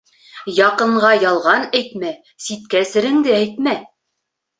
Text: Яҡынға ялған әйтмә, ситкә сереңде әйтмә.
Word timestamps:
Яҡынға 0.59 1.09
ялған 1.23 1.67
әйтмә, 1.79 2.13
ситкә 2.45 2.81
сереңде 2.93 3.37
әйтмә. 3.41 3.75